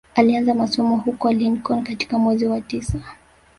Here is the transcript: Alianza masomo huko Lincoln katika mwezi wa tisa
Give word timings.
Alianza 0.15 0.53
masomo 0.53 0.97
huko 0.97 1.31
Lincoln 1.31 1.83
katika 1.83 2.19
mwezi 2.19 2.47
wa 2.47 2.61
tisa 2.61 2.99